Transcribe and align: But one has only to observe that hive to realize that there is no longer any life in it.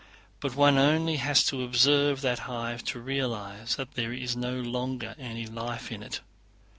But 0.39 0.55
one 0.55 0.77
has 0.77 0.83
only 0.83 1.15
to 1.17 1.63
observe 1.63 2.21
that 2.21 2.39
hive 2.49 2.83
to 2.85 2.99
realize 2.99 3.75
that 3.75 3.91
there 3.93 4.11
is 4.11 4.35
no 4.35 4.59
longer 4.59 5.13
any 5.19 5.45
life 5.45 5.91
in 5.91 6.01
it. 6.01 6.21